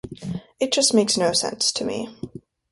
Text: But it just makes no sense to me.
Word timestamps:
But 0.23 0.41
it 0.59 0.71
just 0.73 0.95
makes 0.95 1.15
no 1.15 1.31
sense 1.31 1.71
to 1.73 1.85
me. 1.85 2.09